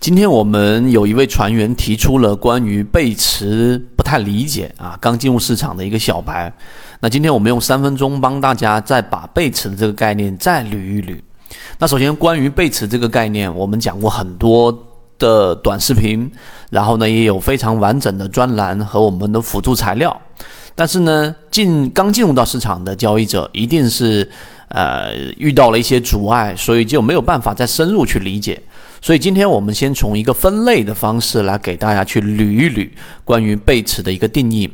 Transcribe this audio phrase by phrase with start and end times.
[0.00, 6.50] 今天我们有一位船员提出了关于背驰不太理解啊，刚进入市场的一个小白。
[7.00, 11.20] 那今天我们用三分钟帮大家再把背驰的这个概念再捋一捋。
[11.78, 14.74] 那首先关于背驰这个概念，我们讲过很多
[15.18, 16.32] 的短视频，
[16.70, 20.18] 然后呢也有非常完整的专栏和我们的辅助材料。
[20.74, 24.26] 但是呢，进刚进入到市场的交易者一定是
[24.68, 28.62] 呃遇到了一些阻碍，所以就没有办法再深入去理解。
[29.02, 32.88] 所以今天我们先从一个分类的方式来给大家去捋一捋
[33.24, 34.70] 关于背驰的一个定义。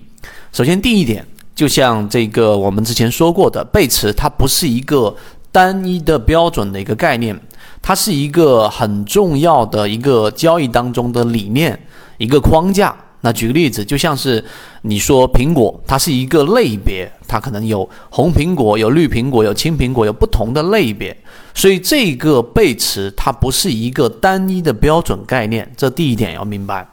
[0.53, 5.15] 首先第一点，就像这个我们之前说过的，背驰它不是一个
[5.53, 7.39] 单一的标准的一个概念，
[7.81, 11.79] 它是一个很重要的一个交易当中的理念，
[12.19, 12.95] 一个框架。
[13.27, 14.43] 那举个例子，就像是
[14.83, 21.17] 你说苹果，它是一个类别，它可能有红苹果、有绿苹果、有青苹果，有不同的类别。
[21.53, 26.87] 所以这个背词它不是一个单一的标准概念，这第一点要明白。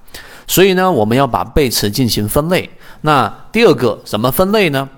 [0.47, 2.67] 所以呢，我们要把背词进行分类。
[3.01, 4.89] 那第二个怎么分类呢？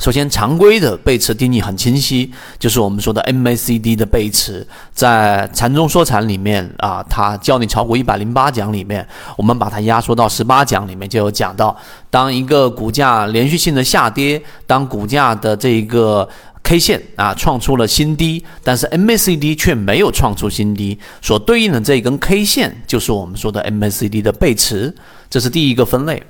[0.00, 9.04] 首先，常规的背驰定义很清晰，就是我们说的 MACD 的背驰，在禅中说禅里面啊，它教你炒股一百零八讲里面，
[9.36, 11.76] 我们把它压缩到十八讲里面就有讲到，
[12.10, 16.28] 当一个股价连续性的下跌，当股价的这一个
[16.62, 24.94] K 线啊创出了新低，但是 MACD 却没有创出新低，所对应的这一根 K 线就是我们说的 MACD 的背驰，
[25.28, 26.22] 这是第一个分类。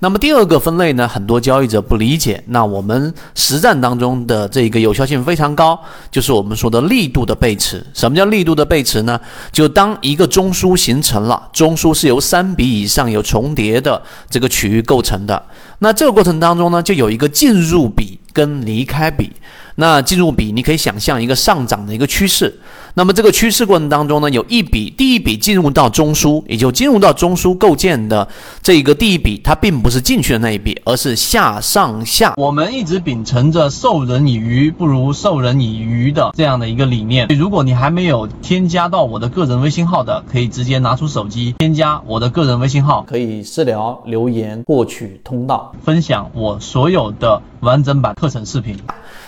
[0.00, 2.42] 那么第二个分类呢，很多交易者不理解。
[2.46, 5.78] 那我们实战当中的这个有效性非常高，
[6.10, 7.84] 就是我们说的力度的背驰。
[7.92, 9.20] 什么叫力度的背驰呢？
[9.50, 15.42] 就当一个中枢形成了，中枢是由三笔以上有重叠的这个区域构成的。
[15.80, 19.32] 那这个过程当中呢，就有一个进入笔跟离开比。
[19.74, 22.52] 那进入比，你可以想象一个上涨的一个趋势。
[22.94, 28.26] 那么这个趋势过程当中呢，有一笔第一笔进入到中枢，也就进入到中枢构建的
[28.60, 32.34] 这一个第一笔，它并不是进去的那一笔，而是下上下。
[32.36, 37.28] 我们一直秉承着授人以鱼不如授人以渔的这样的一个理念。
[37.28, 48.76] 如果你还没有添加到我的个人微信号的，可以直接拿出手机添加我的个人微信号，可以私聊留言获取通道，分享我所有的完整版课程视频。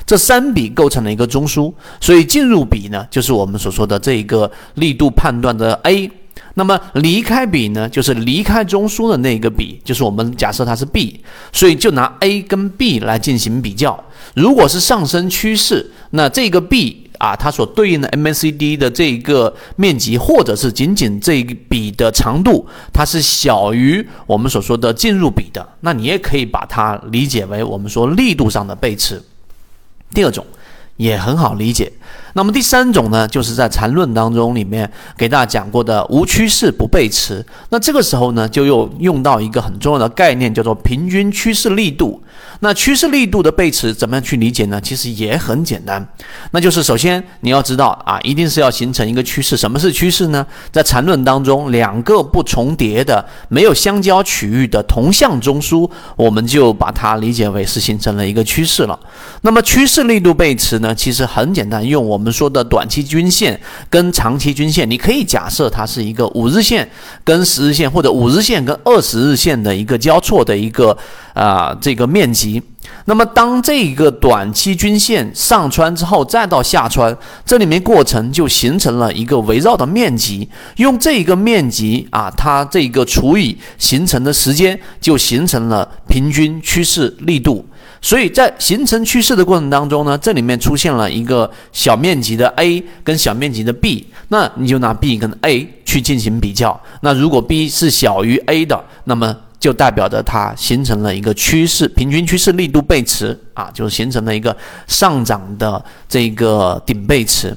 [0.07, 6.11] 这三笔构成了一个中枢，所以进入笔呢，就是我们所说的这一个力度判断的 A。
[6.55, 11.21] 那么离开笔呢，就是离开中枢的那个笔，就是我们假设它是 B，
[11.53, 14.03] 所以就拿 A 跟 B 来进行比较。
[14.35, 29.23] 如果是上升趋势，那这个 B 啊，它所对应的 MACD 的这一个面积，或者是仅仅这一笔的长度，它是小于我们所说的进入比的，那你也可以把它理解为我们说力度上的背驰。
[30.15, 30.45] 第二种
[30.97, 31.93] 也很好理解。
[32.33, 37.45] 那么第三种呢，就是在缠论当中里面给大家讲过的无趋势不背驰。
[37.69, 42.23] 那这个时候呢，就又用到一个很重要的概念，叫做平均趋势力度。
[42.61, 44.81] 那趋势力度的背驰怎么样去理解呢？
[44.81, 46.07] 其实也很简单，
[46.51, 49.57] 那就是首先你要知道啊，一定是要形成一个趋势。
[49.57, 50.47] 什么是趋势呢？
[50.71, 58.99] 在缠论当中，两个不重叠的、没有相交区域的同向中枢，我们就把它理解为是形成了一个趋势了。
[59.43, 63.59] 那么趋势力度背驰呢，其实很简单，用我们说的短期均线
[63.89, 66.89] 跟长期均线，你可以假设它是一个五日线
[67.25, 70.97] 跟十日线，或者五日线跟二十日线的一个交错的一个
[71.41, 72.63] 啊这个面积。
[73.05, 80.49] 那么当这个短期均线上穿之后，再到下穿，这里面过程就形成了一个围绕的面积。
[80.77, 87.65] 用这一个面积啊，它这个除以形成的时间，就形成了平均趋势力度。
[88.03, 96.81] 所以在形成趋势的过程当中呢，这里面出现了一个小面积的 A 跟小面积的 B，那你就拿 B 跟 A 去进行比较。
[97.03, 104.57] 那如果 B 是小于 A 的，那么就代表着它形成了一个趋势，平均趋势力度背驰啊，就形成了一个
[104.89, 107.57] 上涨的这个顶背驰，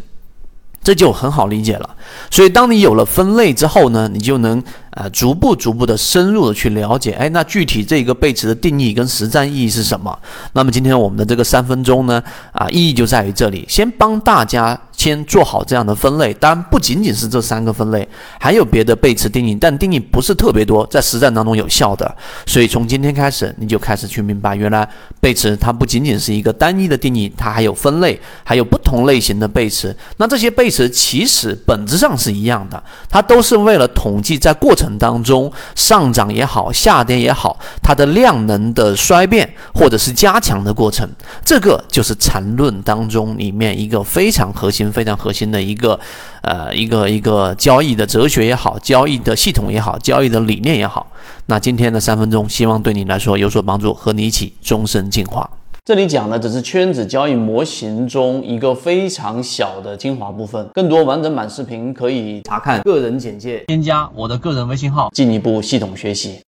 [0.84, 1.90] 这就很好理解了。
[2.30, 4.62] 所以当你有了分类之后呢，你就能。
[4.94, 10.16] 啊，逐步逐步的深入的去了解，哎，那具体这个背驰的定义跟实战意义是什么？
[10.52, 12.22] 那么今天我们的这个三分钟呢，
[12.52, 16.34] 啊，意义就在于这里，先帮大家先做好这样的分类。
[16.36, 18.08] 当然不仅仅是这三个分类，
[18.40, 22.16] 还有别的背驰定义，但定义不是特别多，在实战当中有效的。
[22.46, 24.88] 所以从今天开始，你就开始去明白，原来
[25.20, 29.94] 背驰它不仅仅是一个单一的定义，它还有分类，还有不同类型的背驰。
[30.16, 34.94] 那这些背驰其实本质上是一样的，它都是为了统计在过程。
[35.00, 41.10] 当中，上涨也好，下跌也好，它的量能的衰变或者是加强的过程，
[41.44, 46.00] 这个就是缠论当中里面一个非常核心、非常核心的一个，
[46.44, 51.08] 呃，一个一个交易的哲学也好，交易的系统也好，交易的理念也好。
[51.48, 55.50] 那今天的三分钟，希望对你来说有所帮助，和你一起终身进化。
[55.86, 65.10] 这里讲的只是圈子交易模型中一个非常小的精华部分，更多完整版视频可以查看个人简介，添加我的个人微信号。
[65.14, 66.40] 进一步系统学习。